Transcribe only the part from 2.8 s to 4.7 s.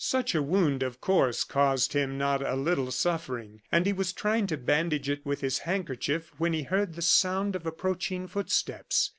suffering, and he was trying to